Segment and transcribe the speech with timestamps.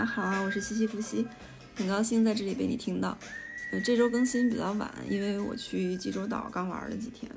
[0.00, 1.26] 大家好，我是西西伏羲，
[1.74, 3.18] 很高兴在这里被你听到。
[3.70, 7.30] 呃，这周更新比较晚，因为我去济州岛刚玩了几天。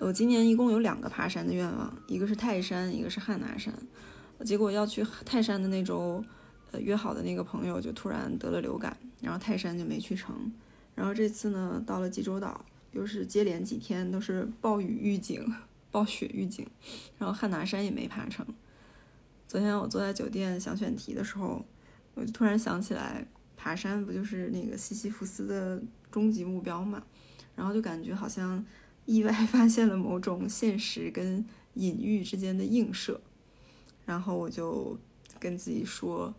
[0.00, 3.72] 我今年一共有两个爬山的愿望，一个是泰山，一个是汉拿山。
[4.44, 6.24] 结果要去泰山的那周，
[6.72, 10.52] 呃，约好的那个朋友就突然得了流感，然后泰山就没去成。
[10.96, 15.54] 然后这次呢，到了济州岛，又是接连几天都是暴雨预警、
[15.92, 16.66] 暴雪预警，
[17.16, 18.44] 然后汉拿山也没爬成。
[19.46, 21.64] 昨天我坐在酒店想选题的时候，
[22.14, 23.26] 我就突然想起来，
[23.56, 27.02] 爬山不就是那个西西弗斯的终极目标嘛？
[27.56, 28.64] 然后就感觉好像
[29.06, 31.44] 意外发现了某种现实跟
[31.74, 33.20] 隐喻之间的映射，
[34.04, 34.98] 然后我就
[35.38, 36.34] 跟自己说，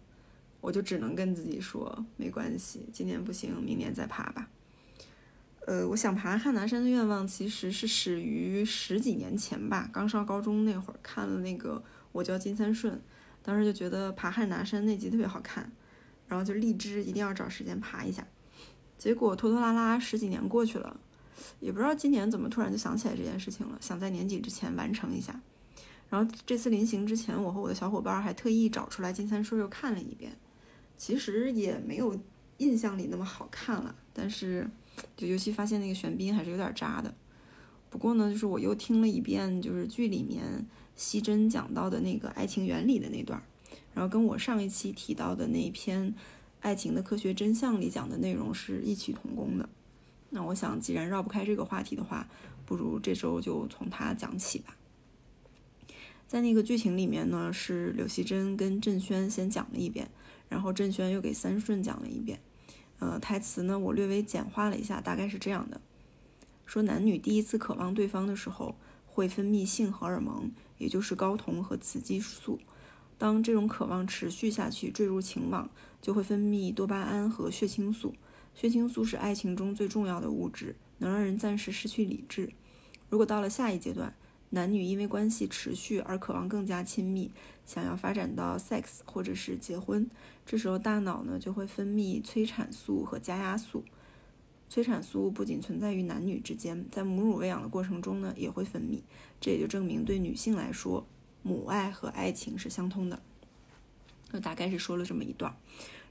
[0.62, 4.50] 我就只能跟自己说，没关系，今年不行，明年再爬吧。
[5.66, 11.83] 呃，我想爬汉拿山的愿望其实是始于十几年前吧，刚上高中那会儿看了那个。
[12.11, 13.02] 我叫金三顺，
[13.44, 15.69] 当时就觉得爬汉拿山那集特别好看，
[16.27, 18.25] 然后就立志一定要找时间爬一下。
[18.97, 20.97] 结果拖拖拉拉十几年过去了，
[21.59, 25.38] 也不知道今年怎么突然就想起来这件事情了，想在年底之前完成一下。
[26.09, 30.31] 然后这次临行之前，我和我的小伙伴还特意找出来金三顺又看了一遍，
[30.95, 32.17] 其实也没有
[32.59, 34.69] 印象里那么好看了，但是
[35.17, 37.14] 就尤其发现那个玄彬还是有点渣的。
[37.94, 40.66] 不过呢，就是我又听了一遍，就是剧里面。
[40.95, 43.39] 西珍讲到的那个爱情原理的那段，
[43.94, 46.09] 然后跟我上一期提到的那一篇
[46.61, 49.69] 《爱情的科学真相》里讲的内容是异曲同工的。
[50.31, 52.27] 那我想，既然绕不开这个话题的话，
[52.66, 54.75] 不如这周就从他讲起吧。
[56.27, 60.09] 在那个剧情里面呢，是柳熙珍跟郑轩先讲了一遍，
[60.49, 62.39] 然后郑轩又给三顺讲了一遍。
[62.97, 65.80] 呃，台词呢，我略微简化了一下，大概是这样的：
[66.66, 68.75] 说男女第一次渴望对方的时候，
[69.06, 70.52] 会分泌性荷尔蒙。
[70.80, 72.60] 也就是睾酮和雌激素，
[73.17, 75.70] 当这种渴望持续下去，坠入情网，
[76.02, 78.14] 就会分泌多巴胺和血清素。
[78.54, 82.52] 血清素是爱情中最重要的物质，能让人暂时失去理智。
[83.09, 84.14] 如果到了下一阶段，
[84.49, 87.32] 男女因为关系持续而渴望更加亲密，
[87.65, 90.09] 想要发展到 sex 或者是结婚，
[90.45, 93.86] 这时候大脑呢就会分泌催产素和加压素。
[94.73, 99.02] 催产素不仅存在于男女之间，在母乳喂养的过程中呢，也会分泌。
[99.39, 101.06] 这也就证明，对女性来说，
[101.44, 103.22] 母爱和爱情是相通的。
[104.32, 105.56] 就大概是说了这么一段。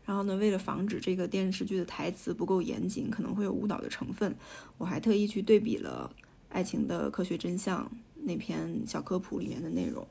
[0.06, 4.36] 然后呢，为了防止这个电视剧的台词不够严谨，可能会有误导的成分，
[4.78, 6.08] 我还特意去对比了
[6.48, 7.84] 《爱情的科学真相》
[8.14, 10.06] 那篇小科普里面的内容，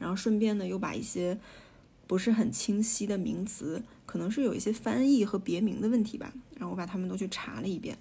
[0.00, 1.38] 然后顺便呢，又把一些
[2.12, 3.82] 不是很清晰的名词。
[4.04, 7.96] 可能是有一些翻译和别名的问题吧，然后我把他们都去查了一遍。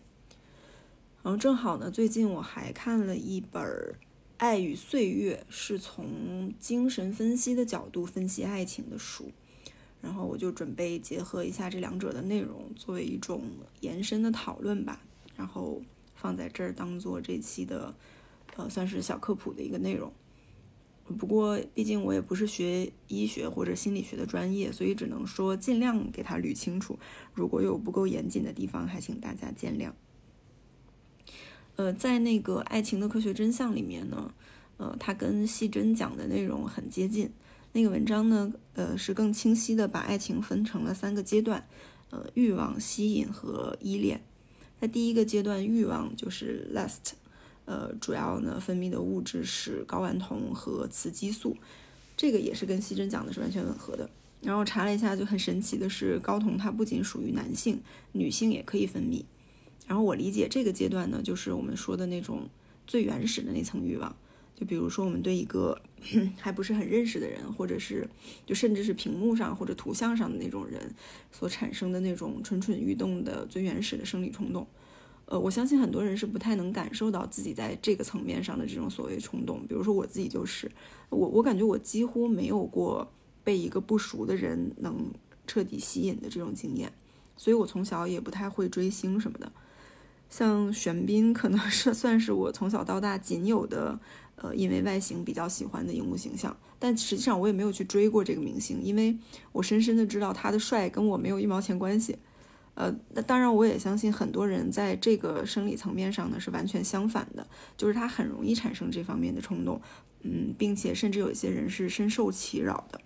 [1.24, 3.64] 然后正好呢，最近我还看了一本
[4.36, 9.32] 《爱与岁月》，是从精神分析的角度分析爱情的书。
[10.02, 13.44] 然后我就准备结合一下这两者的内容，作为一种
[13.80, 15.02] 延伸的讨论吧，
[15.38, 15.82] 然后
[16.16, 17.96] 放在这儿当做这期的
[18.58, 20.12] 呃算是小科普的一个内容。
[21.04, 26.98] 不过，毕竟我也不是学医学或者心理学的专业，所以只能说尽量给它捋清楚。
[27.34, 29.92] 如果有不够严谨的地方，还请大家见谅。
[31.76, 34.34] 呃，在那个《爱情的科学真相》里面呢，
[34.78, 37.32] 呃，它跟细珍讲的内容很接近。
[37.74, 41.68] 那个文章呢，呃，是更清晰的把爱情分成了三个阶段：
[42.10, 44.22] 呃，欲望、吸引和依恋。
[44.80, 47.14] 在第一个阶段，欲望就是 lust。
[47.66, 51.56] 呃，主要呢分泌的物质是睾丸酮和雌激素，
[52.18, 54.10] 这个也是跟西珍讲的是完全吻合的。
[54.42, 57.80] 然后查了一下，就很神奇的是，睾酮它不仅属于男性，
[58.14, 59.24] 女性也可以分泌。
[59.86, 62.50] 然后我理解这个阶段呢，就是我们说的那种
[62.88, 64.16] 最原始的那层欲望，
[64.56, 65.80] 就比如说我们对一个
[66.40, 68.10] 还不是很认识的人，或者是
[68.46, 70.94] 就甚至是屏幕上或者图像上的那种人
[71.32, 74.66] 所产生的那种蠢蠢欲动的最原始的生理冲动。
[75.32, 79.66] 呃，我相信很多人是不太能感受到自己在这个层面上的这种所谓冲动。
[79.66, 80.70] 比如说我自己就是，
[81.08, 83.10] 我我感觉我几乎没有过
[83.42, 85.10] 被一个不熟的人能
[85.48, 86.92] 彻底吸引的这种经验，
[87.38, 89.50] 所以我从小也不太会追星什么的。
[90.30, 93.98] 像玄彬可能是 算是我从小到大仅有的，
[94.36, 96.54] 呃，因为外形比较喜欢的荧幕形象。
[96.78, 99.18] 但实际上我也没有去追过这个明星，因为
[99.54, 102.18] 我深深的知道他的帅跟我没有一毛钱关系。
[102.74, 107.46] 呃，那当然，我也相信很多人在这个生理层面上呢是完全相反的，
[107.76, 109.82] 就是他很容易产生这方面的冲动，
[110.22, 113.02] 嗯，并且甚至有一些人是深受其扰的。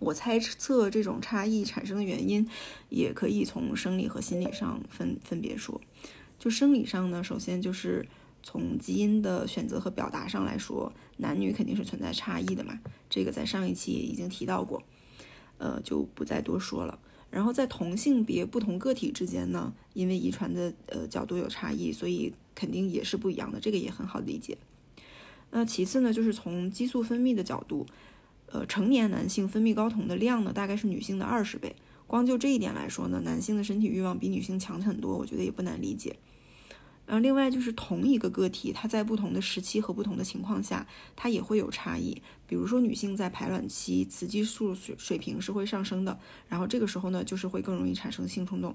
[0.00, 2.46] 我猜测这种差异产生的原因，
[2.90, 5.80] 也可以从生理和心理上分分别说。
[6.38, 8.06] 就生理上呢，首先就是
[8.42, 12.78] 从基因的选择和表达上来说，男女肯定是存在差异的嘛，
[13.08, 14.82] 这个在上一期也已经提到过。
[15.56, 16.98] 呃，就不再多说了。
[17.34, 24.56] 然后在同性别不同个体之间呢，因为遗传的呃角度有差异，所以肯定也是不一样的，这个也很好理解。
[25.50, 27.84] 那其次呢，就是从激素分泌的角度，
[28.52, 31.74] 呃，成年男性分泌睾酮的量呢，大概是女性的二十倍。
[32.06, 36.14] 光就这一点来说呢，男性的身体欲望比女性强很多，我觉得也不难理解。
[37.06, 42.22] 然后另外就是同一个个体，它在不同的时期和不同的情况下，它也会有差异。
[42.46, 46.18] 比如说女性在排卵期，雌激素水水平是会上升的，
[46.48, 48.74] 然后这个时候呢，就是会更容易产生性冲动。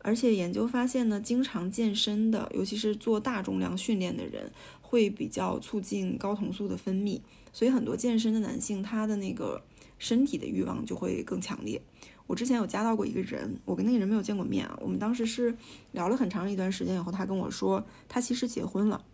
[0.00, 4.52] 而且研究发现呢，经常健身的，尤其是做大重量训练的人，
[4.82, 7.20] 会比较促进睾酮素的分泌，
[7.52, 9.62] 所以很多健身的男性，他的那个
[9.98, 11.80] 身体的欲望就会更强烈。
[12.26, 14.78] 我之前有加到过一个人，我跟那个人没有见过面啊。
[14.80, 15.54] 我们当时是
[15.92, 19.04] 聊了很长一段时间以后，他跟我说他其实结婚了，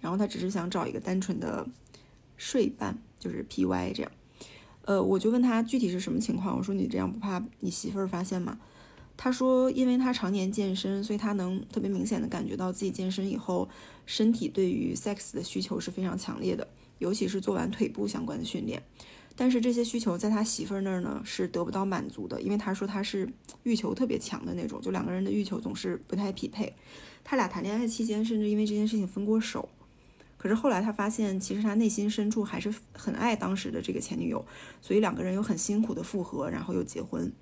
[0.00, 1.66] 然后他只是想找一个单纯的
[2.36, 4.12] 睡伴，就是 P Y 这样。
[4.82, 8.58] 呃，我就问他具体是什么情况，我说你这样不怕你媳妇儿发现吗？
[9.16, 13.68] 他说，因为他常年健身，所以他能特别明显的感觉到自己健身以后，
[14.06, 16.66] 身体对于 sex 的需求是非常强烈的，
[16.98, 18.82] 尤其是做完腿部相关的训练。
[19.40, 23.26] 但是这些需求在他媳妇儿那儿呢是得不到满足的，因为他说他是
[23.62, 26.70] 欲求特别强的那种，就两个人的欲求总是不太匹配。
[27.24, 29.66] 他俩谈恋爱期间甚至因为这件事情分过手。
[30.36, 34.44] 可是后来他发现，其实他内心深处还是很爱当时的这个前女友，
[34.82, 37.32] 所以两个人又很辛苦的复合，然后又结婚。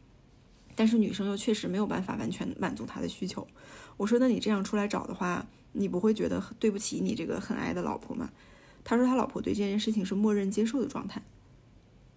[0.76, 3.44] 但是女生又确实没有办法完全满足他的需求。
[3.96, 8.30] 我说那你这样出来找的话，你不会觉得对不起你这个很爱的老婆吗？
[8.84, 11.20] 他说他老婆对这件事情是默认接受的状态。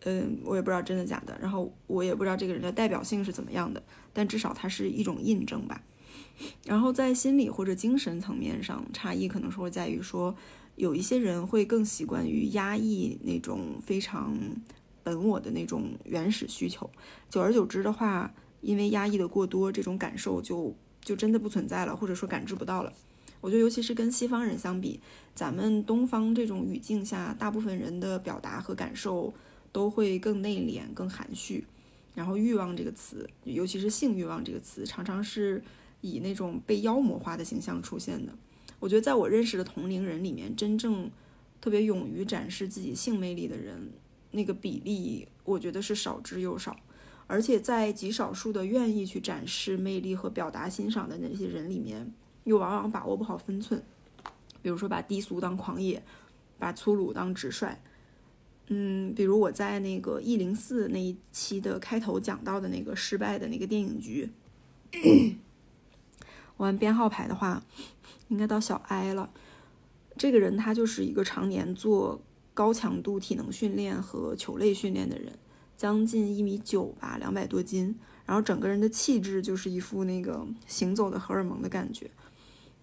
[0.03, 3.81] 嗯，我也不知道真的假的，然后我也不知道这个人的代表性是怎么样的，
[4.11, 5.81] 但至少它是一种印证吧。
[6.65, 10.35] 然后在心理或者精神层面上，差异可能是会在于说，
[10.75, 14.35] 有一些人会更习惯于压抑那种非常
[15.03, 16.89] 本我的那种原始需求，
[17.29, 22.91] 久而久之的话，因为压抑的过多，这种感受就就真的不存在了，或者说感知不到了。
[23.39, 24.99] 我觉得，尤其是跟西方人相比，
[25.35, 29.31] 咱们东方这种语境下，大部分人的表达和感受。
[29.71, 31.65] 都会更内敛、更含蓄，
[32.13, 35.63] 然后欲望这个词，尤其是性欲望这个词，常常是
[36.01, 38.33] 以那种被妖魔化的形象出现的。
[38.79, 41.09] 我觉得，在我认识的同龄人里面，真正
[41.61, 43.91] 特别勇于展示自己性魅力的人，
[44.31, 46.75] 那个比例，我觉得是少之又少。
[47.27, 52.11] 而且，在极少数的愿意去展示魅力和表达欣赏的那些人里面，
[52.43, 53.81] 又往往把握不好分寸。
[54.61, 56.03] 比如说，把低俗当狂野，
[56.59, 57.79] 把粗鲁当直率。
[58.73, 64.29] 嗯，比如我在那个一零四那一期的开头讲到的那个失败的那个电影局，
[66.55, 67.61] 我按编号排的话，
[68.29, 69.29] 应该到小 I 了。
[70.15, 72.21] 这个人他就是一个常年做
[72.53, 75.37] 高强度体能训练和球类训练的人，
[75.75, 82.09] 将近一米九吧，两百多斤，然后整个人的气质就是一副那个行走的荷尔蒙的感觉。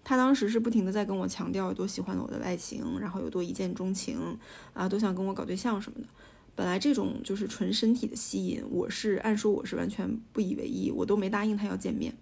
[0.03, 4.17] 他当时是不停的在跟我强调有多喜欢我的外形，然后有多一见钟情
[4.73, 6.07] 啊，都想跟我搞对象什么的。
[6.55, 12.13] 本来这种就是纯身体的吸引，我是按说我是完全不以为意，我都没答应他要见面。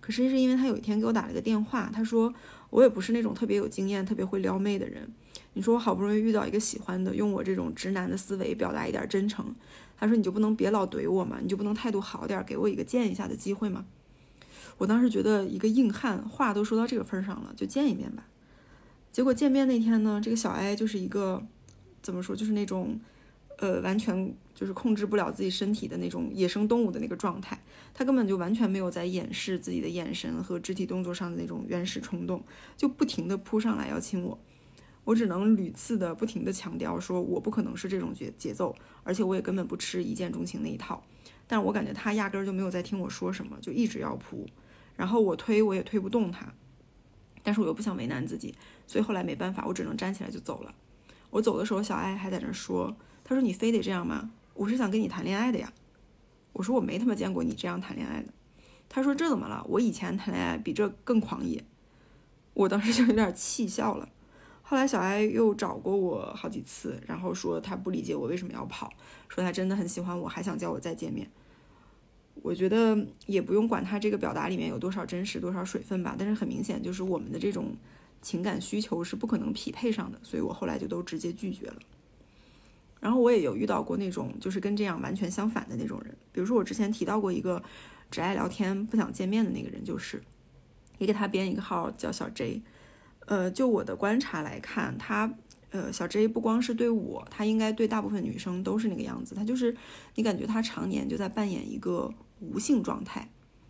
[0.00, 2.32] 可是是因为他有一天给我打了个电话，他说
[2.70, 5.06] 我也不是那种特别有经验、特别会撩妹的人。
[5.54, 9.54] 你说我好不容易遇到一个喜欢的，用我这种直男的思维表达一点真诚，
[9.98, 11.38] 他说你就不能别老怼我吗？
[11.42, 13.84] 你就不能态度好点，给我一个见一下的机会吗？
[14.78, 18.26] 我当时觉得一个硬汉话都说到这个份上了，就见一面吧。
[19.12, 21.42] 结果见面那天呢，这个小艾就是一个
[22.02, 23.00] 怎么说，就是那种
[23.58, 27.58] 呃完全就是控制不了自己身体的那种野生动物的那个状态。
[27.94, 32.44] 他根本就完全没有在掩饰自己的眼神和肢体动作上的那种原始冲动，
[32.76, 34.38] 就不停的扑上来要亲我。
[35.04, 41.02] 我只能屡次的不停的强调说，我不可能是这种节节奏，而且我也根本不吃一见钟情那一套。
[41.46, 44.46] 但我感觉他压根儿就没有在听我说什么，就一直要扑。
[44.96, 46.46] 然后我推我也推不动他，
[47.42, 48.54] 但是我又不想为难自己，
[48.86, 50.74] 所以后来没办法，我只能站起来就走了。
[51.30, 54.30] 我走的时候，小艾还在那说：“他说你非得这样吗？
[54.54, 55.72] 我是想跟你谈恋爱的呀。”
[56.54, 58.28] 我说：“我没他妈见过你这样谈恋爱的。”
[58.88, 59.62] 他说：“这怎么了？
[59.68, 61.62] 我以前谈恋爱比这更狂野。”
[62.54, 64.08] 我当时就有点气笑了。
[64.68, 68.92] 后来小艾又找过我好几次，然后说他不理解我为什么要跑，
[69.28, 71.30] 说他真的很喜欢我，还想叫我再见面。
[72.42, 77.76] 我觉得也不用管他这个表达里面有多少真实、多少水分吧，但是很明显就是我们的这种
[78.20, 81.76] 情感需求是不可能匹配上的，所以我后来就都直接拒绝了。
[82.98, 87.62] 然后我也有遇到过那种就是跟这样完全相反的那种人，比如说我之前提到过一个
[88.10, 90.20] 只爱聊天不想见面的那个人，就是
[90.98, 92.62] 也给他编一个号叫小 J。
[93.26, 95.32] 呃，就我的观察来看，他
[95.70, 99.34] 呃，小 J 不光是对我，他应该对大部分女生都是那个样子。
[99.34, 99.76] 他就是
[100.14, 103.28] 你感觉他常年就在扮演一个无性状态，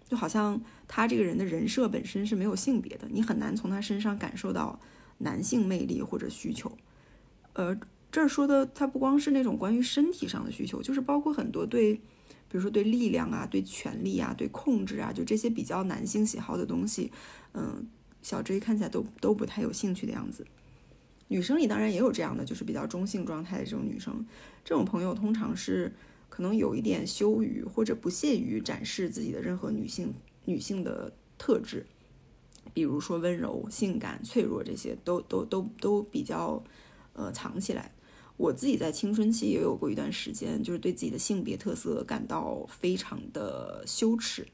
[0.08, 4.78] 就好像他这个人的人设本身是没有性别的，你很难从他身上感受到
[5.18, 6.70] 男性魅力或者需求。
[7.54, 7.76] 呃，
[8.12, 17.10] 这儿说的他不光是那种关于身体上的需求，就是包括很多对，比如说对力量啊、对权力啊、对控制啊，就这些比较男性喜好的东西，
[17.54, 17.88] 嗯，
[18.26, 20.44] 小 J 看起来都都不太有兴趣的样子。
[21.28, 24.26] 女生里当然也有这样的，就是比较中性状态的这种女生。
[24.64, 25.94] 这种朋友通常是
[26.28, 30.12] 可能有一点羞于或者不屑于展示自己的任何女性
[30.44, 31.86] 女性的特质，
[32.74, 36.60] 比如说温柔、性感、脆弱这些，都都都都比较
[37.12, 37.92] 呃藏起来。
[38.36, 44.44] 我自己在青春期也有过一段时间，就是对自己的性别特色感到非常的羞耻。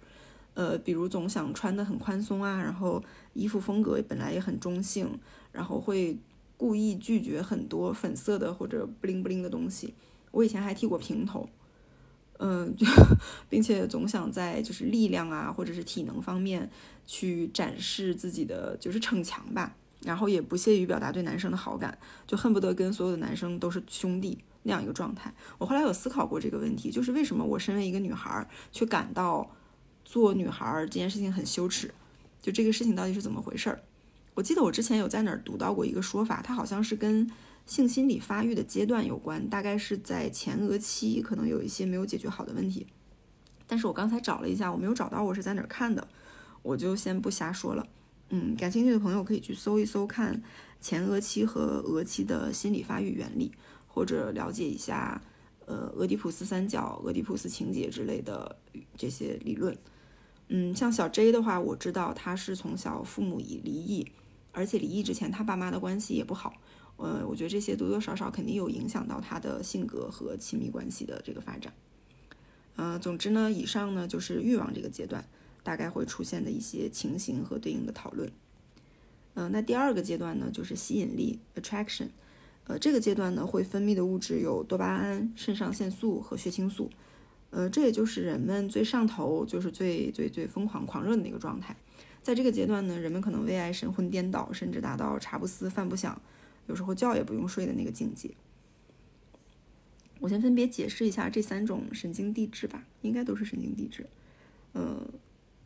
[0.54, 5.18] 呃，比如总想穿的很宽松啊，然后衣服风格本来也很中性，
[5.52, 6.18] 然后会。
[6.54, 9.92] 故意拒绝很多粉色的或者不灵不灵的东西。
[10.30, 11.48] 我以前还剃过平头，
[12.38, 12.72] 嗯，
[13.50, 16.70] 并且总想在就是力量啊或者是体能方面
[17.04, 19.74] 去展示自己的就是逞强吧。
[20.04, 25.34] 然后也不屑于表达对男生的好感，就恨不得跟所有的男生都是兄弟那样一个状态。
[25.58, 29.50] 我后来有思考过这个问题，就是为什么我身为一个女孩却感到
[30.12, 31.90] 做女孩这件事情很羞耻？
[32.42, 33.80] 就这个事情到底是怎么回事儿？
[34.34, 37.30] 我记得我之前有在哪儿读到过一个说法，它好像是跟
[37.64, 42.86] 性心理发育的阶段有关，大概是在前额期可能有一些没有解决好的问题。
[43.66, 46.06] 但是我刚才找了一下，我没有找到我是在哪儿看的，
[46.60, 47.88] 我就先不瞎说了。
[48.28, 50.42] 嗯，感兴趣的朋友可以去搜一搜看
[50.78, 53.50] 前额期和额期的心理发育原理，
[53.86, 55.22] 或者了解一下
[55.64, 58.58] 呃俄狄浦斯三角、俄狄浦斯情节之类的
[58.94, 59.74] 这些理论。
[60.54, 64.06] 嗯，像小 J 的话，我知道他是从小父母已离异。
[64.54, 66.52] 而且离异之前，他爸妈的关系也不好，
[66.98, 71.72] 呃，我觉得这些多多少少肯定有影响到他的性格和亲密关系的这个发展。
[72.76, 75.24] 呃，总之呢，以上呢就是欲望这个阶段
[75.62, 78.30] 大概会出现的一些情形和对应的讨论。
[79.32, 82.08] 呃，那第二个阶段呢就是吸引力 （attraction），
[82.64, 86.90] 呃，这个阶段呢会分泌的物质有多巴胺、肾上腺素和血清素，
[87.52, 91.76] 呃，这也就是人们最上头，就是最最最疯狂狂热的那个状态。
[92.22, 96.20] 在这个阶段呢，人们可能为爱神魂颠倒，甚至达到茶不思饭不想，
[96.66, 98.30] 有时候觉也不用睡的那个境界。
[100.18, 104.06] 我先分别解释一下这三种神经递质吧，应该都是神经递质。
[104.72, 105.06] 嗯，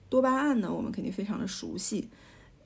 [0.09, 2.09] 多巴胺呢，我们肯定非常的熟悉。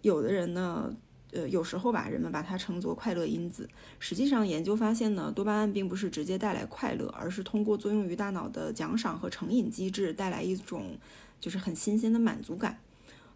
[0.00, 0.96] 有的人呢，
[1.32, 3.68] 呃，有时候吧，人们把它称作快乐因子。
[3.98, 10.98] 实际上，研究发现呢，多巴胺并不是直接带来快乐，而是通过作用于大脑的奖赏和成瘾机制，带来一种
[11.40, 12.80] 就是很新鲜的满足感。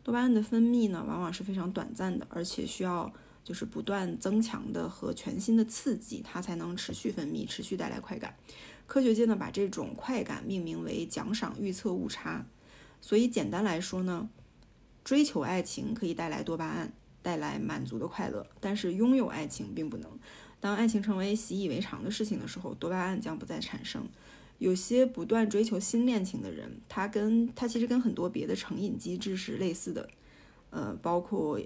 [0.02, 8.34] 多巴胺的分泌呢，往往是非常短暂的，而且需要就是不断增强的和全新的刺激，它才能持续分泌，持续带来快感。
[8.86, 12.44] 科学界呢，把这种快感命名为奖赏预测误差。
[13.00, 14.28] 所以简单来说呢，
[15.02, 16.92] 追求爱情可以带来多巴胺，
[17.25, 20.09] 带来满足的快乐，但是拥有爱情并不能。
[20.61, 24.07] 当爱情成为习以为常的事情的时候，多巴胺将不再产生。
[24.59, 30.09] 有些不断追求新恋情的人，他跟他其实跟很多别的成瘾机制是类似的，
[30.71, 31.59] 呃，包括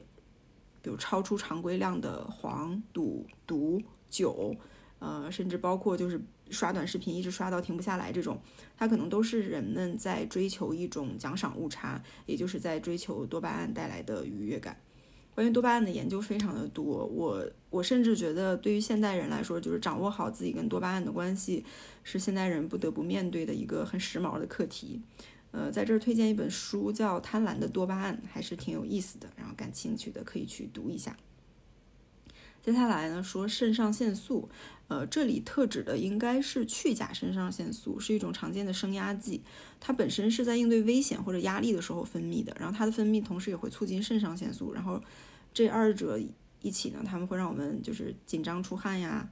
[0.81, 4.55] 比如超出常规量的黄、赌、毒、酒，
[5.01, 8.41] 呃，甚至包括就是刷短视频一直刷到停不下来这种，
[8.77, 14.77] 它可能都是人们在追求一种奖赏误差，也就是在追求多巴胺带来的愉悦感。
[15.39, 21.65] 关于多巴胺的研究非常的多，我我甚至觉得对于现代人来说，就是掌握好自己跟多巴胺的关系，
[22.03, 25.01] 是现代人不得不面对的一个很时髦的课题。
[25.53, 31.17] 呃，在这儿推荐一本书，叫《贪婪的多巴胺》，还是挺有意思的，然后感兴趣的可以去读一下。
[32.69, 34.47] 接下来呢，说肾上腺素，
[34.89, 39.43] 呃，这里特指的应该是去甲肾上腺素，是一种常见的升压剂，
[39.81, 45.03] 它本身是在应对危险或者压力的时候分泌的，然后它的分泌同时也会促进肾上腺素，然后。
[45.55, 46.21] 这二者
[46.61, 49.27] 一起呢，他们会让我们就是紧张出汗呀，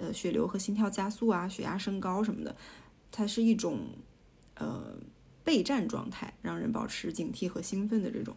[0.00, 2.56] 呃，血流和心跳加速啊，血压升高什么的。
[3.12, 3.78] 它是一种
[4.56, 4.96] 呃
[5.44, 8.36] 备战状态，让人保持警惕和兴奋的这种。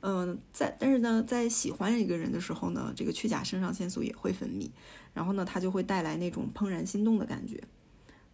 [0.00, 4.70] 嗯，在但是呢，在喜欢一个人的时候呢，这个去甲肾上腺素也会分泌，
[5.12, 7.62] 然后呢，它就会带来那种怦然心动的感觉。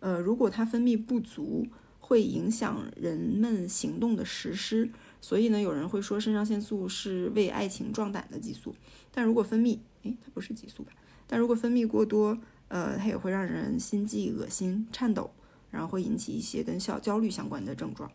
[0.00, 1.66] 呃，如果它分泌不足，
[2.00, 4.90] 会影响人们行动的实施。
[5.23, 8.75] 所以呢，有人会说肾上腺素是为爱情壮胆的激素，
[9.11, 10.92] 但如果分泌，诶，它不是激素吧？
[11.26, 15.30] 但如果分泌过多，呃，它也会让人心悸、恶心、颤抖，
[15.71, 18.12] 然后会引起一些跟小焦虑相关的症状。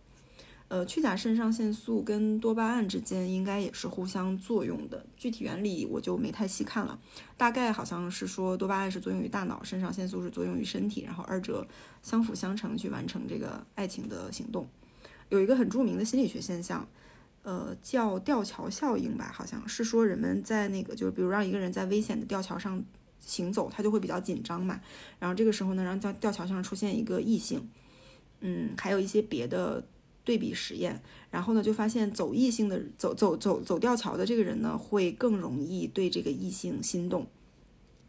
[0.70, 7.00] 呃，去甲肾上腺素跟多巴胺之间应该也是互相作用的，具体原理我就没太细看了。
[7.36, 11.68] 大概好像是说多巴胺是作用于大脑，肾上腺素是作用于身体，然后二者
[12.04, 14.68] 相辅相成去完成这个爱情的行动。
[15.30, 16.88] 有一个很著名的心理学现象，
[17.42, 22.80] 呃，叫吊桥效应吧，好像是说人们在那个就是比如让一个人在危险的吊桥上
[23.20, 24.80] 行走，他就会比较紧张嘛。
[25.18, 27.68] 然后这个时候呢，让吊吊桥上出现一个异性，
[28.42, 29.84] 嗯，还有一些别的。
[30.30, 37.26] 对比实验，然后呢，就发现走异性的走走走走吊桥的这个人呢，会更容易对这个异性心动。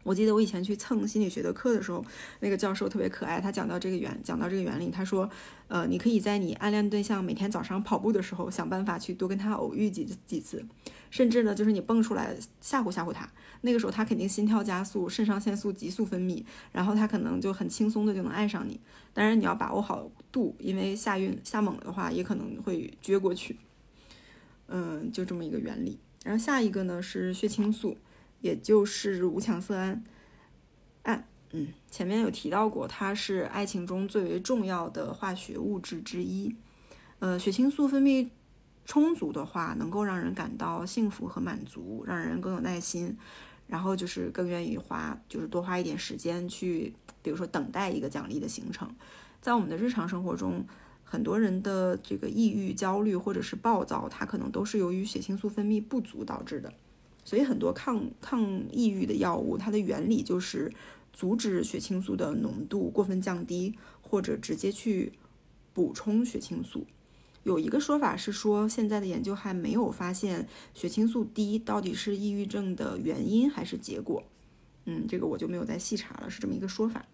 [0.03, 2.05] 我记得我以前去蹭心理学的课的时候，
[2.41, 3.41] 那个教授特别可爱。
[3.41, 5.27] 他讲到这个原讲到这个原理，他说，
[5.67, 10.63] 呃，你可以在你暗恋对象每天早上跑步的时候，想办法去多跟他偶遇几几次，
[11.09, 13.27] 甚至呢，就是你蹦出来吓唬吓唬他。
[13.61, 18.79] 那个时候他肯定心跳加速，肾上腺素急速分泌，然后他可能就很轻松的就能爱上你。
[19.11, 23.57] 当然你要把握好度，因为下运下猛的话，也可能会撅过去。
[24.67, 25.99] 嗯，就这么一个原理。
[26.23, 27.97] 然后下一个呢是血清素。
[28.41, 30.03] 也就是五羟色胺，
[31.03, 36.55] 胺，嗯，前面有提到过，它是爱情中最为重要的化学物质之一。
[37.19, 38.29] 呃，血清素分泌
[38.83, 43.15] 充足的话，能够让人感到幸福和满足，让人更有耐心，
[43.67, 48.91] 然后就是更愿意花，就是多花一点时间去，比如说等待一个奖励的形成。
[49.41, 50.63] 在我们的日常生活中，
[51.03, 56.71] 很多人的这个抑郁、焦虑或者是暴躁，它可能都是由于血清素分泌不足导致的。
[57.25, 60.71] 所以很多抗抗抑郁的药物，它的原理就是
[61.11, 65.11] 阻止血清素的浓度过分降低，或者直接去
[65.73, 66.85] 补充血清素。
[67.43, 74.23] 有一个说法是说，现在的研究还没有发现血清素低到底是抑郁症的原因还是结果。
[74.85, 77.05] 嗯，这个我就没有再细查了，是这么一个说法。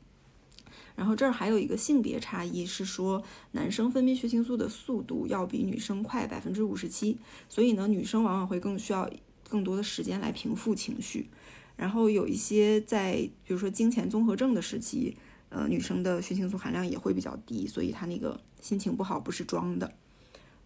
[0.97, 3.23] 然后这儿还有一个性别差异，是说
[3.53, 9.09] 男生分泌血清素的速度要比女生快百分之五十七，所以呢，女生往往会更需要。
[9.49, 11.29] 更多的时间来平复情绪，
[11.77, 13.13] 然后有一些在
[13.45, 15.15] 比如说经前综合症的时期，
[15.47, 19.93] 呃，女生的血清素含量也会比较低，所以她那个心情不好不是装的，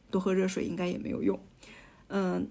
[0.10, 1.40] 多喝热水应该也没有用。
[2.08, 2.50] 嗯，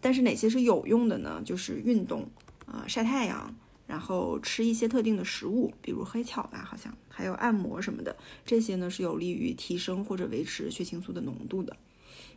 [0.00, 1.42] 但是哪些是有用的呢？
[1.44, 2.26] 就是运动
[2.64, 3.54] 啊，晒太阳，
[3.86, 11.76] 然后吃一些特定的食物，比如黑巧吧，好像还有按摩什么的，这些呢是有利于提升或者维持血清素的浓度的。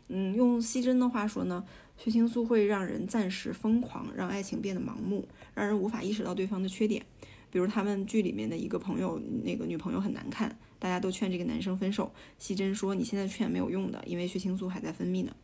[0.07, 1.63] 嗯，用西珍的话说呢。
[2.01, 7.05] 血清素会让人暂时疯狂，让爱情变得盲目，让人无法意识到对方的缺点。
[7.51, 12.09] 比如他们剧里面的一个朋友，那个女朋友很难看，大家都劝这个男生分手。
[12.37, 15.35] 希珍说：“你现在劝没有用的，因为血清素还在分泌呢。”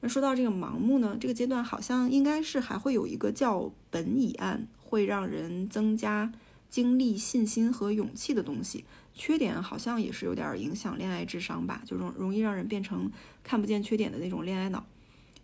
[0.00, 6.32] 那说到这个盲目呢，这个阶段好像应该是还会有一个叫苯乙胺，会让人增加
[6.68, 8.84] 精力、信心和勇气的东西。
[9.12, 13.10] 缺点好像也是有点影响恋爱智商吧，就容容易让人变成
[13.42, 14.86] 看不见缺点的那种恋爱脑。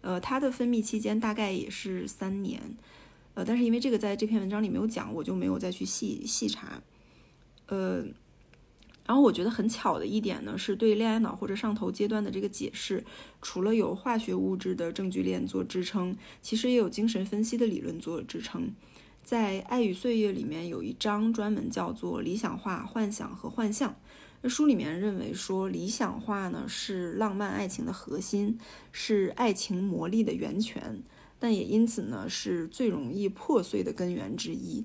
[0.01, 2.62] 呃，它的分泌期间大概也是三年，
[3.35, 6.81] 呃，但是因为这个在这篇文章里没有讲，我就没有再去细细查。
[7.66, 8.05] 呃，
[9.07, 13.05] 然后我觉得很巧的一点呢，是对恋爱脑或者上头阶段的这个解释，
[13.40, 18.73] 除了有化学物质的证据链做支撑，其实也有精神分析的理论做支撑。
[19.23, 23.95] 在《爱与岁月》里面有一章专门叫做理想化、幻想和幻象。
[24.42, 28.59] 那书里面认为说，理想化呢是浪漫爱情的核心，
[28.92, 31.03] 是爱情魔力的源泉，
[31.38, 34.85] 但也因此呢是最容易破碎的根源之一。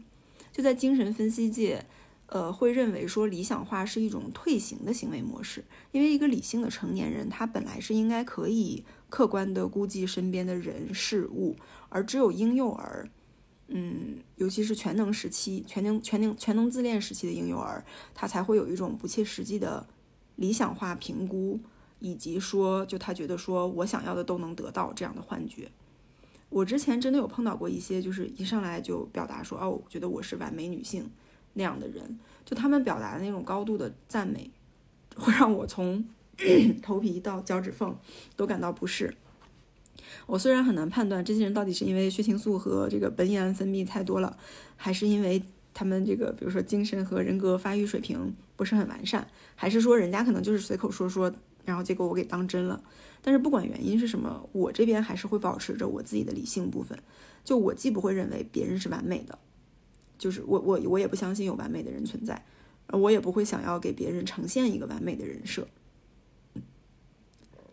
[0.51, 1.85] 就在精神分析界，
[2.31, 11.57] 呃，会认为说理想化是一种退行的行为模式，因为一个理性的成年人，他本来是应该可以客观的估计身边的人事物，
[11.89, 13.09] 而只有婴幼儿。
[13.67, 19.85] 嗯，尤其是全能时期、全能、全能、全能自恋时期的婴幼儿，他才会有一种不切实际的
[20.37, 21.59] 理想化评估，
[21.99, 25.69] 以及说，就他觉得说我想要的都能得到这样的幻觉。
[26.49, 31.09] 我之前真的有碰到过一些，就是一上来就表达说，哦，我觉得我是完美女性
[31.53, 34.49] 那样的人，就他们表达的那种高度的赞美，
[35.15, 36.05] 会让我从
[36.81, 37.95] 头皮到脚趾缝
[38.35, 39.13] 都感到不适。
[40.25, 44.37] 我虽然很难判断这些人到底是因为血清素和这个苯乙胺分泌太多了，
[44.75, 45.41] 还是因为
[45.73, 51.33] 他们这个比如说精神和人格发育水平不是很完善，还是说人家可能就是随口说说，
[51.65, 52.81] 然后结果我给当真了。
[53.21, 56.97] 但是不管原因是什么，我这边还是会保持着我自己的理性部分。
[57.43, 59.37] 就我既不会认为别人是完美的，
[60.21, 62.45] 就是我我我也不相信有完美的人存在，
[62.89, 65.67] 我也不会想要给别人呈现一个完美的人设。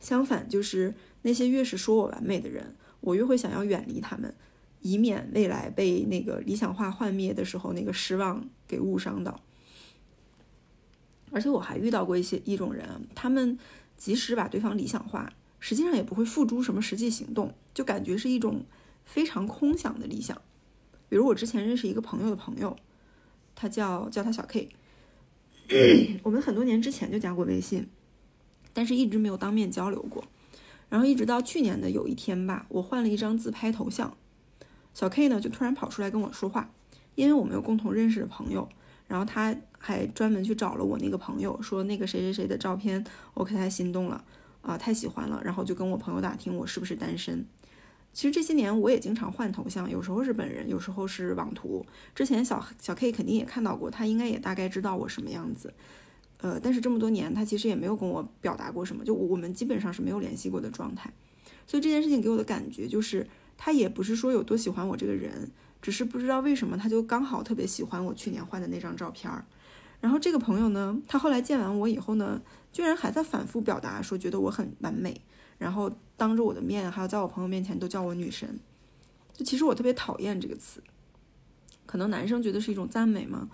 [0.01, 0.95] 相反，就是。
[1.23, 4.33] 那些越是说我完美的人，我越会想要远离他们，
[4.81, 9.43] 以免未来被那个理想化幻灭的时候那个失望给误伤到。
[11.33, 13.59] 而且我还遇到过一些一种人，他们
[13.97, 18.65] 即使把对方理想化，实际上也不会付诸什么实际行动，就感觉是一种
[19.05, 20.41] 非常空想的理想。
[21.09, 22.77] 比如我之前认识一个朋友的朋友，
[23.55, 24.69] 他叫叫他小 K，
[26.23, 27.89] 我们很多年之前就加过微信，
[28.73, 30.25] 但是一直没有当面交流过。
[30.89, 34.17] 然后一直到去年的有一天吧，我换了一张自拍头像，
[34.95, 36.71] 小 K 呢就突然跑出来跟我说话，
[37.15, 38.67] 因为我们有共同认识的朋友，
[39.07, 44.25] 然后他还专门去找了我那个朋友，说那个谁谁谁的照片我可太心动了
[44.63, 47.47] 啊，太喜欢了，然后就跟我朋友打听我是不是单身。
[48.19, 51.87] 其实这些年我也经常换头像，有时候是本人，有时候是网图。
[52.17, 55.73] 之前小小 K 肯定也看到过，他应该也大概知道我什么样子。
[56.39, 61.13] 呃，但是这么多年，他其实也没有跟我表达过什么，就我们基本上是没有联系过的状态。
[61.65, 63.25] 所以这件事情给我的感觉就是，
[63.57, 69.45] 他也不是说有多喜欢我这个人，只是不知道为什么他就刚好特别喜欢我去年换的那张照片儿。
[70.01, 75.21] 然后这个朋友呢，他后来见完我以后呢，居然还在反复表达说觉得我很完美，
[75.59, 78.61] 然后当着我的面，还有在我朋友面前都叫我女神。
[79.33, 80.83] 就其实我特别讨厌这个词，
[81.87, 83.49] 可能男生觉得是一种赞美吗？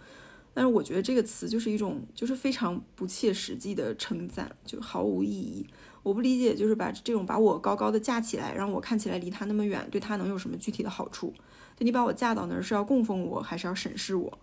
[0.55, 5.67] 但是我觉得这个词就是一种，就是非常不切实际的称赞，就毫无意义。
[6.03, 11.35] 我不理解，就是把这种把我高高的架起来，让我看起来离他那么远，对他能有什么具体的好处？
[11.77, 14.39] 就你把我架到那儿是要供奉我，还是要审视我？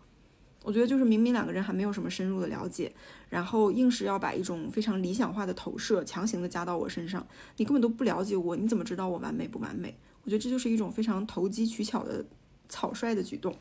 [0.64, 2.92] 我觉得就是明明两个人还没有什么深入的了解，
[3.30, 7.26] 然后硬是要把一种非常理想化的投射强行的加到我身上，
[7.58, 9.98] 你根本都不了解我，你怎么知道我完美不完美？
[10.24, 12.24] 我觉得这就是一种非常投机取巧的
[12.70, 13.56] 草率的举动。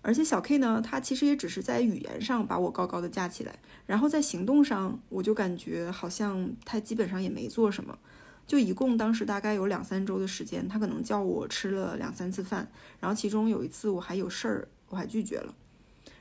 [0.00, 7.98] 而且小 K 呢，他其实也只是在语言上把我高高的架起来，然后在行动上，我就感觉好像他基本上也没做什么。
[8.46, 15.52] 就一共当时大概有两三周的时间，他可能叫我吃了两三次饭，然后其中有一次我还有事儿，我还拒绝了。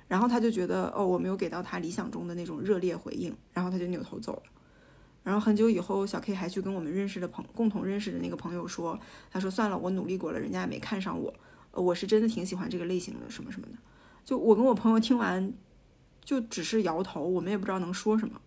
[0.08, 4.44] 然后他就觉得哦，我没有给到他理想中的那种热烈回应，然后他就扭头走了。
[5.24, 8.98] 然后很久以后，小 K 还去跟我们认识的朋共同认识的那个朋友说，
[9.30, 11.34] 他说算了，我努力过了，人家也没看上我。
[11.74, 13.74] 我是真的挺喜欢这个类型的，什么什么的。
[14.24, 15.54] 就我跟我朋友听完，
[16.24, 18.40] 就只是摇头，我们也不知道能说什么。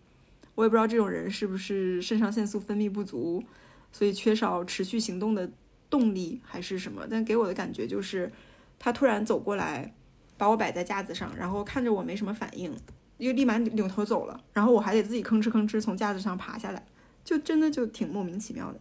[0.55, 3.45] 我也不知道这种人是不是肾上腺素分泌不足，
[3.93, 5.51] 所以缺少持续行动的
[5.89, 7.07] 动力，还是什么。
[7.09, 8.33] 但给我的感觉就是，
[8.79, 9.95] 他突然走过来，
[10.41, 12.75] 把我摆在架子上，然后看着我没什么反应，
[13.19, 14.41] 又立马扭头走了。
[14.55, 16.83] 然后我还得自己吭哧吭哧从架子上爬下来，
[17.23, 18.81] 就真的就挺莫名其妙的。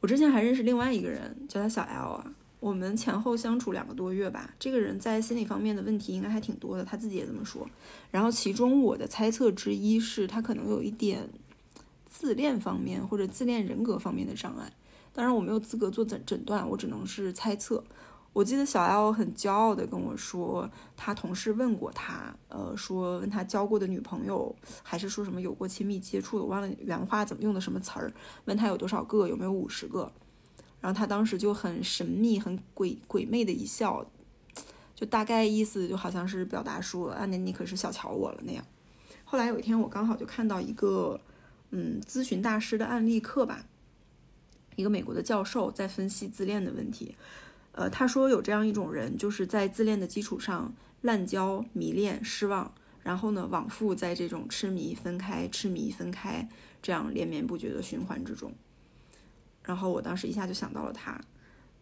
[0.00, 2.34] 我之前还认识另外一个人，叫他小 L 啊。
[2.58, 7.68] 我们前后相处两个多月吧，这个人在心理方面的问题应该还挺多的，他自己也这么说。
[8.10, 11.30] 然后其中我的猜测之一是他可能有一点
[12.10, 14.72] 自恋方面或者自恋人格方面的障碍，
[15.12, 17.84] 当然我没有资格做诊诊断，我只能是猜测。
[18.32, 28.10] 我记得小 L 很骄傲的跟我说，他同事问过他，呃，说问他交过的女朋友，还是说什么有过亲密接触，我忘了原话怎么用的什么词儿，
[28.46, 30.10] 问他有多少个，有没有五十个。
[30.80, 34.04] 然后他当时就很神秘、很鬼鬼魅的一笑，
[34.94, 38.64] 就大概意思就好像是表达说啊，那你可是小瞧我了那样。
[39.24, 41.20] 后来有一天，我刚好就看到一个
[41.70, 43.66] 嗯咨询大师的案例课吧，
[44.76, 47.14] 一个美国的教授在分析自恋的问题。
[47.72, 56.48] 呃，他说有这样一种人，就是在自恋的基础上滥交、迷恋、失望，然后呢往复在这种痴迷、分开、痴迷、分开
[56.82, 58.52] 这样连绵不绝的循环之中。
[59.64, 61.18] 然后我当时一下就想到了他，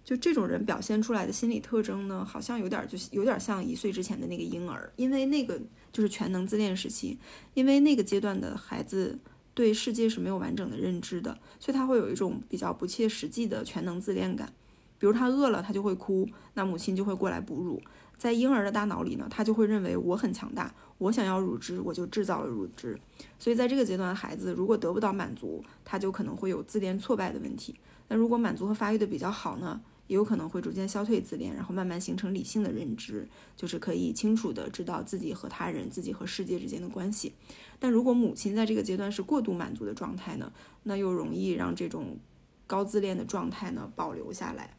[0.05, 5.61] 就这种人表现出来的心理特征呢，好像有点就有点像一岁之前的那个婴儿，因为那个
[5.93, 7.19] 就是全能自恋时期，
[7.55, 9.19] 因为那个阶段的孩子
[9.55, 14.53] 对世界是没有完整的认知的，所以他会有一种比较不切实际的全能自恋感。
[15.01, 17.83] 比如他饿了，他就会哭，那母亲就会过来哺乳。
[18.19, 23.01] 在婴儿的大脑里呢，他就会认为我很强大，我想要乳汁，我就制造了乳汁。
[23.39, 27.75] 所以在这个阶段，孩子如果得不到满足，他就可能会有自恋挫败的问题。
[28.09, 37.33] 那如果满足和发育的比较好呢，也有可能会逐渐消退自恋，然后慢慢形成理性的认知，就是可以清楚的知道自己和他人、自己和世界之间的关系。
[37.79, 42.19] 但如果母亲在这个阶段是过度满足的状态呢，那又容易让这种
[42.67, 44.77] 高自恋的状态呢保留下来。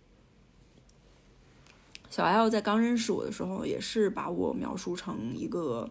[2.12, 5.89] 小 L 在刚认识我的时候，也是把我描述成一个，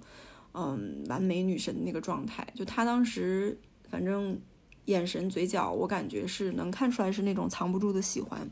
[0.53, 2.47] 嗯，完美女神那个状态。
[2.55, 4.39] 就她当时，反正
[4.85, 8.47] 眼神、嘴角，我感觉是能看出来是那种藏不住的喜欢。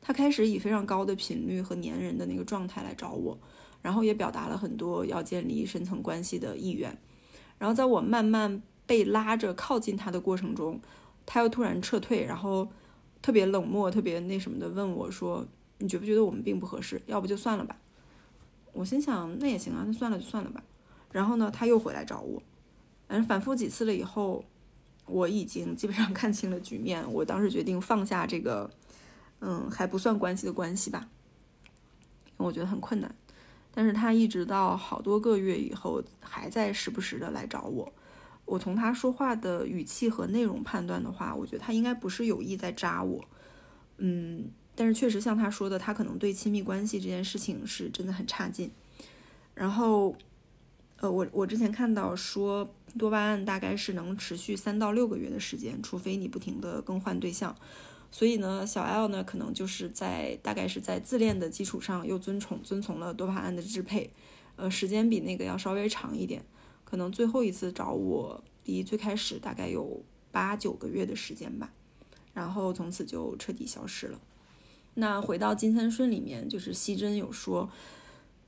[0.00, 3.38] 她开始以非常高的频率和粘人的那个状态来找我，
[3.82, 6.96] 然后也表达了很多要建立深层关系的意愿。
[7.58, 10.80] 然后在我慢慢被拉着靠近她的过程中，
[11.26, 12.66] 她又突然撤退，然后
[13.20, 15.46] 特别冷漠、特别那什么的问我说。
[15.80, 17.00] 你觉不觉得我们并不合适？
[17.06, 17.76] 要不就算了吧。
[18.72, 20.62] 我心想，那也行啊，那算了就算了吧。
[21.10, 22.40] 然后呢，他又回来找我，
[23.08, 24.44] 反正反复几次了以后，
[25.06, 28.70] 我已经基本上看清了局面，我当时决定放下这个，
[29.40, 31.08] 嗯，还不算关系的关系吧，
[32.36, 33.12] 我觉得很困难。
[33.72, 37.92] 但是他一直到好多个月以后，还在时不时的来找我。
[38.44, 43.24] 我从他说话的语气和内容判断的话，我觉得他应该不是有意在扎我，
[43.96, 44.50] 嗯。
[44.80, 48.70] 但是确实像他说的，他可能对亲密关系这件事情是真的很差劲。
[49.54, 50.16] 然后，
[50.96, 52.66] 呃，我我之前看到说
[52.98, 57.54] 多巴胺大概是能持续三到六个月的时间，除非你不停的更换对象。
[58.10, 64.10] 所以呢，小 L 呢可能就是在大概是在自恋的基础上又遵从遵从了多巴胺的支配，
[64.56, 66.42] 呃，时间比那个要稍微长一点，
[66.86, 71.70] 可能最后一次找我离最开始大概有八九个月的时间吧，
[72.32, 74.18] 然后从此就彻底消失了。
[75.00, 77.68] 那回到金三顺里面，就是西珍有说，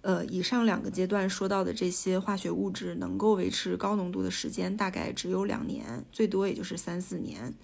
[0.03, 7.55] 呃，以上两个阶段说到的这些化学物质能够维持高浓度的时间大概只有两年，最多也就是三四年。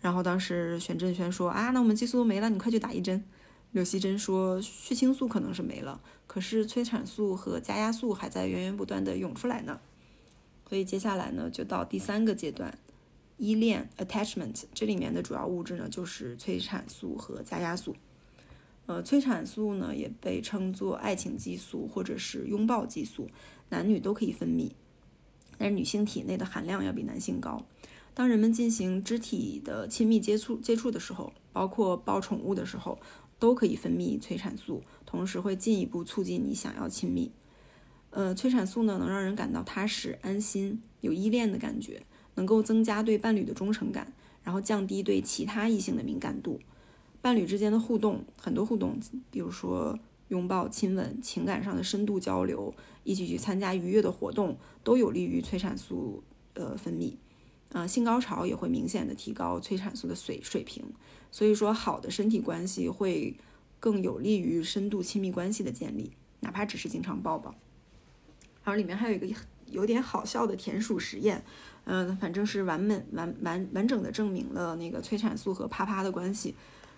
[0.00, 3.24] 然后当时玄振轩说啊，那我们激素都没了，你快去打一针。
[3.72, 9.80] 柳希珍说血清素可能是没了，可是催产素和加压素还在源源不断的涌出来呢。
[10.68, 12.78] 所以接下来呢，就到第三个阶段，
[13.42, 17.96] 依恋 attachment，这里面的主要物质呢就是催产素和加压素。
[18.86, 23.28] 呃，催产素呢也被称作爱情激素或者是拥抱激素，
[23.68, 24.70] 男女都可以分泌，
[25.58, 27.66] 但是女性体内的含量要比男性高。
[28.14, 33.00] 当人们进行肢体的亲密接触接触的时候，包括抱宠物的时候，
[33.40, 37.32] 都可以分泌催产素，同时会进一步促进你想要亲密。
[38.10, 46.60] 呃，催产素呢，能让人感到踏实、安心、有依恋的感觉，能够增加对伴侣的忠诚感，然后降低对其他异性的敏感度。
[47.20, 48.98] 伴侣之间的互动，很多互动，
[49.30, 56.22] 比如说拥抱、亲吻、情感上的深度交流，一起去参加愉悦的活动，都有利于催产素
[56.54, 57.14] 呃分泌。
[57.68, 60.84] 呃，性高潮也会明显的提高催产素的水水平，
[61.30, 63.34] 所以说好的身体关系会
[63.80, 67.54] 更有利于深度亲密关系的建立，哪怕只是经常抱抱。
[68.62, 69.26] 然后里面还有一个
[69.72, 71.42] 有点好笑的田鼠实验，
[71.84, 76.54] 嗯，反正是完美完完完整的证明了那个催产素和啪啪的关系。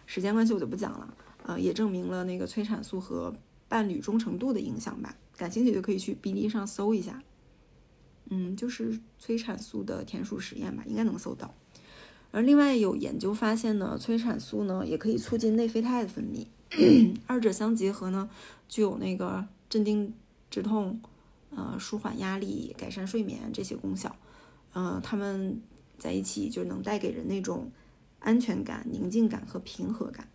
[0.06, 3.34] 时间关系我就不讲了，呃，也证明了那个催产素和
[3.68, 5.16] 伴侣忠诚度的影响吧。
[5.36, 7.22] 感兴趣就可以去 B 哩上搜一下。
[8.30, 11.54] 嗯，就是催产素的田鼠实验吧，应该能搜到。
[12.30, 16.46] 而另外有研究发现呢，催产素呢也可以促进内啡肽的分泌，
[17.26, 18.28] 二者相结合呢，
[18.68, 20.12] 具有那个镇定
[20.50, 21.00] 止痛、
[21.56, 24.14] 呃舒缓压力、改善睡眠这些功效。
[24.72, 25.60] 呃，它们
[25.98, 27.70] 在一起就能带给人那种
[28.20, 30.28] 安全感、宁静感和平和感。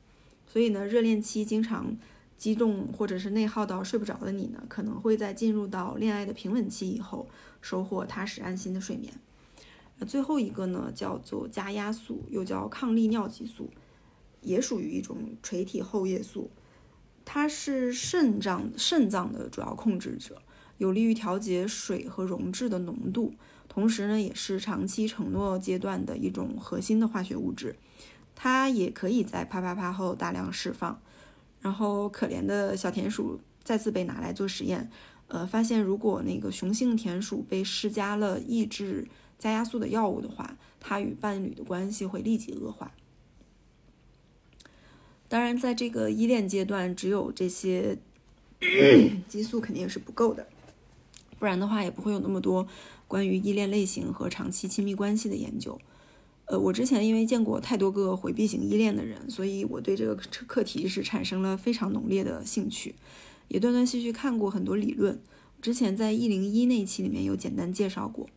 [0.47, 1.97] 所以呢，热恋期经常。
[2.39, 7.27] 激动或者是内耗到睡不着的你呢，可能会在进入到恋爱的平稳期以后，
[7.59, 9.13] 收获踏实安心的睡眠。
[9.97, 13.69] 那最后一个呢，叫做加压素，又叫抗利尿激素，
[14.39, 16.49] 也属于一种垂体后叶素。
[17.25, 20.41] 它是肾脏肾脏的主要控制者，
[20.79, 23.33] 有利于调节水和溶质的浓度，
[23.67, 27.75] 同时呢，也是长期承诺阶段的一种核心的化学物质。
[28.33, 30.99] 它也可以在啪啪啪后大量释放。
[31.61, 34.89] 然后，可怜的小田鼠再次被拿来做实验，
[35.27, 39.05] 呃，发现如果那个雄性田鼠被施加了抑制
[39.37, 42.93] 加压素的药物的话，它与伴侣的关系会立即恶化。
[45.27, 47.97] 当然，在这个依恋阶段，只有这些
[49.27, 50.47] 激素肯定是不够的，
[51.39, 52.67] 不然的话也不会有那么多
[53.07, 55.79] 关于依恋类型和长期亲密关系的研究。
[56.45, 62.95] 呃，我之前因为见过太多个回避型依恋的人，所以我对这个课题是产生了非常浓烈的兴趣，
[63.47, 65.19] 也断断续续看过很多理论。
[65.61, 68.27] 之前在一零一那期里面有简单介绍过，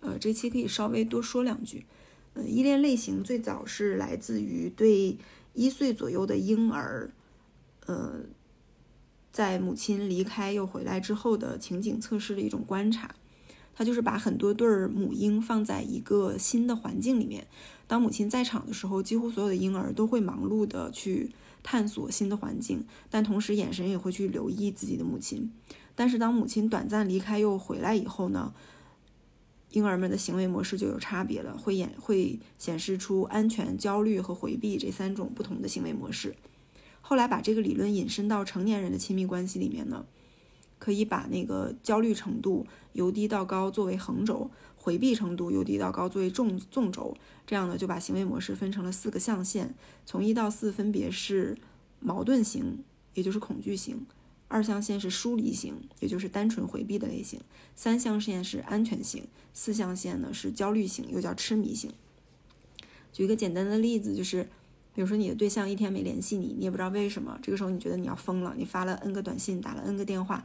[0.00, 1.86] 呃，这期可以稍微多说两句。
[2.34, 5.16] 呃，依恋类型最早是来自于对
[5.54, 7.10] 一岁左右的婴儿，
[7.86, 8.20] 呃，
[9.36, 13.14] 在母亲离开又回来之后的情景测试的一种观察。
[13.74, 17.46] 它就是把很多对儿母婴放在一个新的环境里面，
[17.86, 25.52] 当母亲在场的时候，几乎所有的婴儿都会忙碌的去探索新的环境，但同时眼神也会去留意自己的母亲。
[25.94, 28.54] 但是当母亲短暂离开又回来以后呢，
[29.72, 36.34] 婴儿们的行为模式就有差别了，会演会显示出安全、焦虑和回避这三种不同的行为模式。
[37.06, 40.04] 后来把这个理论引申到成年人的亲密关系里面呢。
[40.78, 47.16] 可以把那个焦虑程度由低到高作为横轴，回避程度由低到高作为纵纵轴，
[47.46, 51.56] 这样呢就把行为模式分成了四个象限，从一到四分别是
[51.98, 54.06] 矛盾型，也就是恐惧型，
[54.48, 57.40] 二象限是疏离型，也就是单纯回避的类型；
[57.74, 59.22] 三象限是安全型；
[59.54, 61.90] 四象限呢是焦虑型，又叫痴迷型。
[63.14, 64.50] 举一个简单的例子，就是
[64.96, 70.42] 比如说你的对象一天没联系你，你也不知道为什么，这个时候你觉得你要疯了，你发了 N 个短信，打了 N 个电话，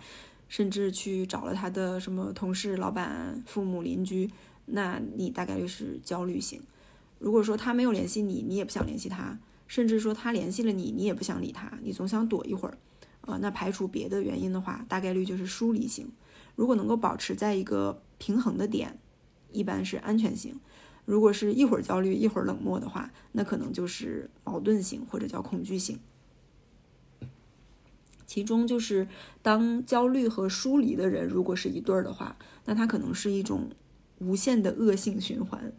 [0.50, 4.30] 甚至去找了他的什么同事、老板、父母、邻居，
[4.66, 6.62] 那你大概率是焦虑型。
[7.18, 12.78] 如果说他没有联系你，你也不想联系他，甚至说他联系了你，你也不想理他，你总想躲一会儿。
[13.22, 16.12] 呃，那排除别的原因的话，大概率就是疏离型。
[16.58, 19.00] 如果能够保持在一个平衡的点，
[19.54, 20.60] 一般是安全型。
[21.12, 26.00] 如果是一会儿焦虑一会儿冷漠的话，那可能就是矛盾型或者叫恐惧型。
[28.26, 29.06] 其中就是
[29.42, 33.70] 当焦虑和疏离的人如果是一对儿的话，那他可能是一种
[34.20, 35.74] 无限的恶性循环。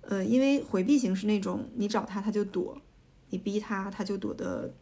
[0.00, 2.80] 呃，因为回避型是那种你找他他就躲，
[3.28, 4.72] 你逼他他就躲得。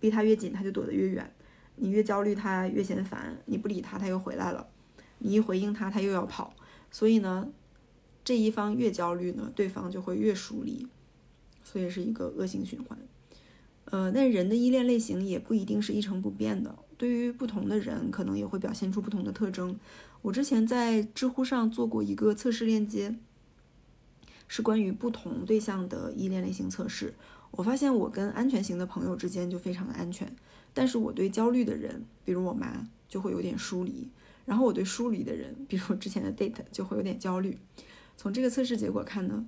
[0.00, 1.22] 逼他越紧，他就躲得越远；
[1.76, 4.64] 你越焦虑，他越嫌烦；你不理他，他又回来了；
[5.18, 6.54] 你一回应他，他又要跑。
[6.90, 7.48] 所以呢，
[8.28, 10.86] 这一方越焦虑呢，对方就会越疏离，
[11.64, 12.98] 所以是一个恶性循环。
[13.86, 19.80] 呃，那人的依恋类型也不一定是一成不变的，对于不同的人，可能也会表现出不同的特征。
[20.20, 23.16] 我之前在知乎上做过一个测试链接，
[24.46, 27.14] 是关于不同对象的依恋类型测试。
[27.52, 30.30] 我发现我跟安全型的朋友之间就非常的安全，
[30.74, 34.10] 但是我对焦虑的人，比如我妈，就会有点疏离；
[34.44, 37.56] 然后我对疏离的人，比如之前的 date，就会有点焦虑。
[38.18, 39.46] 从这个测试结果看呢，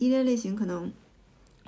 [0.00, 0.92] 依恋类型可能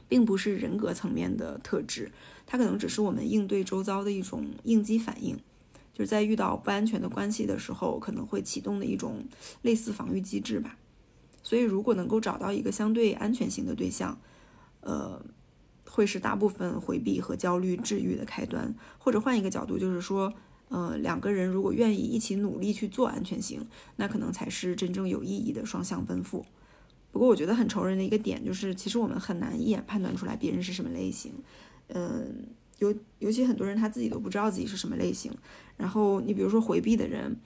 [0.09, 2.11] 并不是人格层面的特质，
[2.45, 5.37] 它可能只是我们应对周遭的一种应激反应，
[5.95, 9.25] 就是在遇到不安全的关系的时候，可能会启动的一种
[9.63, 10.77] 类似防御机制吧。
[11.45, 14.19] 所以，如果能够找到一个相对安全型的对象，
[14.81, 15.25] 呃，
[15.89, 20.35] 会是大部分回避和焦虑治愈的开端，或者换一个角度，就是说，
[20.69, 26.45] 呃，两个人如果愿意一起努力去做安全型，那可能才是真正有意义的双向奔赴。
[27.13, 31.33] 不过，我觉得很愁人的一个点就是，其实我们很难一眼判断出来别人是什么类型。
[31.89, 32.47] 嗯，
[32.79, 35.33] 尤尤其很多人他自己都不知道自己是什么类型。
[35.77, 37.37] 然后，你比如说回避的人。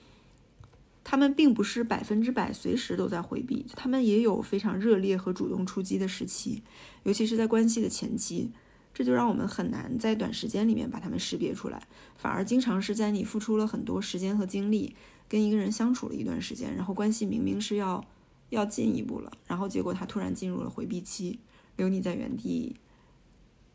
[1.03, 6.63] 他们并不是百分之百随时都在回避，他们也有非常热烈和主动出击的时期，
[7.05, 8.51] 尤其是在关系的前期，
[8.93, 11.83] 这就让我们很难在短时间里面把他们识别出来，
[12.17, 14.95] 反而经常是在你付出了很多时间和精力，
[15.29, 18.05] 跟一个人相处了一段时间，然后关系明明是要
[18.51, 21.39] 要进一步了，然后结果他突然进入了回避期，
[21.77, 22.77] 留你在原地，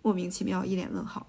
[0.02, 1.28] 莫名其妙一脸问号。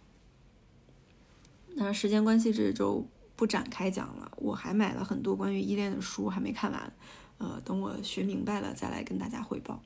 [1.75, 3.07] 那时间关系这周。
[3.38, 6.90] 不展开讲了，我还买了很多关于依恋的书，还没看完。
[7.37, 9.83] 呃，等我学明白了再来跟大家汇报。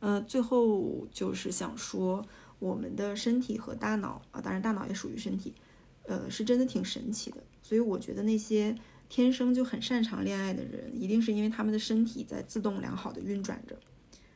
[0.00, 2.22] 呃，最后就是想说，
[2.64, 5.52] 我们的身体和大脑啊，当然大脑也属于身体，
[6.04, 7.36] 呃，是真的挺神奇的。
[7.62, 8.74] 所以我觉得那些
[9.10, 13.78] 天生就很擅长恋爱的人，一定是因为他们的身体在自动良好的运转着，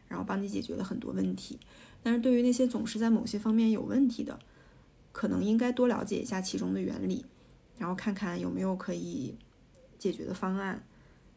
[0.08, 1.58] 然后帮你解决了很多问题。
[2.02, 4.38] 但是对于那些总是在某些方面有问题的，
[5.10, 7.24] 可能应该多了解一下其中的原理。
[7.78, 9.34] 然后看看有没有可以
[9.98, 10.84] 解决的方案，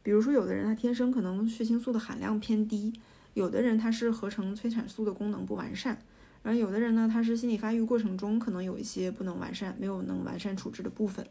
[0.04, 2.92] 比如说有的人他天生可能血清素的含量偏低，
[3.34, 6.04] 有的人他是合成催产素的功能不完善，
[6.44, 11.26] 然后有的人呢他是心理发育过程中可能有一些不能完善，没有能完善处置的部分，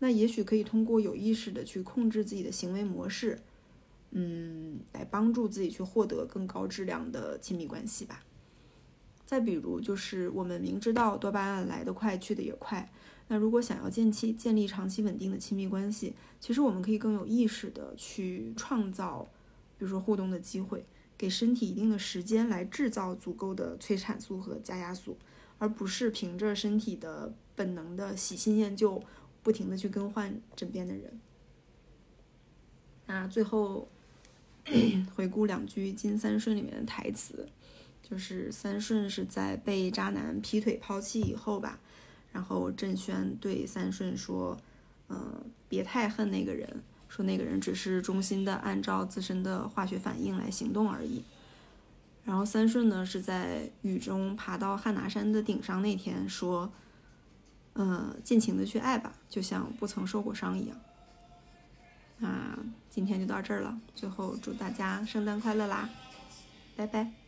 [0.00, 3.38] 那也许可以通过有意识的去控制自己的行为模式，
[4.10, 8.24] 嗯，来帮助自己去获得更高质量的亲密关系吧。
[9.24, 12.90] 再比如就是我们明知道多巴胺来得快去得也快。
[13.28, 19.28] 那如果想要建期建立长期稳定的亲密关系，其实我们可以更有意识的去创造，
[19.76, 20.82] 比如说互动的机会，
[21.18, 25.18] 给身体一定的时间来制造足够的催产素和加压素，
[25.58, 29.02] 而不是凭着身体的本能的喜新厌旧，
[29.42, 31.20] 不停的去更换枕边的人。
[33.06, 33.88] 那最后
[35.16, 37.48] 回顾两句金三顺里面的台词，
[38.02, 41.80] 就是三顺是在被渣男劈腿抛弃以后吧。
[42.30, 44.56] 然后郑轩对三顺说
[45.08, 51.24] ：“嗯，别太恨那个人，说那个人只是忠心的按照自身的化学反应来行动而已。”
[52.24, 56.70] 然后三顺呢是在雨中爬到汉拿山的顶上那天说
[57.74, 60.76] ：“嗯，尽情的去爱吧，就像不曾受过伤一样。”
[62.20, 62.58] 那
[62.90, 65.88] 今天就到这儿了，最后祝大家圣诞快乐啦，
[66.76, 67.27] 拜拜。